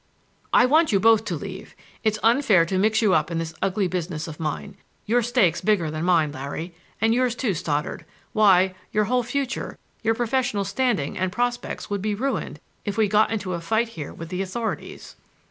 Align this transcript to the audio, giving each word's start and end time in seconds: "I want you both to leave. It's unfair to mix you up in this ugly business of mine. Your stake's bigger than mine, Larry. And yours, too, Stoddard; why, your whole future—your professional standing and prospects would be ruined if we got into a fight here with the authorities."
"I 0.51 0.65
want 0.65 0.91
you 0.91 0.99
both 0.99 1.25
to 1.25 1.35
leave. 1.35 1.75
It's 2.03 2.17
unfair 2.23 2.65
to 2.65 2.79
mix 2.79 3.03
you 3.03 3.13
up 3.13 3.29
in 3.29 3.37
this 3.37 3.53
ugly 3.61 3.87
business 3.87 4.27
of 4.27 4.39
mine. 4.39 4.75
Your 5.05 5.21
stake's 5.21 5.61
bigger 5.61 5.91
than 5.91 6.03
mine, 6.03 6.31
Larry. 6.31 6.73
And 6.99 7.13
yours, 7.13 7.35
too, 7.35 7.53
Stoddard; 7.53 8.03
why, 8.33 8.73
your 8.91 9.03
whole 9.03 9.21
future—your 9.21 10.15
professional 10.15 10.65
standing 10.65 11.19
and 11.19 11.31
prospects 11.31 11.91
would 11.91 12.01
be 12.01 12.15
ruined 12.15 12.59
if 12.83 12.97
we 12.97 13.07
got 13.07 13.29
into 13.29 13.53
a 13.53 13.61
fight 13.61 13.89
here 13.89 14.11
with 14.11 14.29
the 14.29 14.41
authorities." 14.41 15.17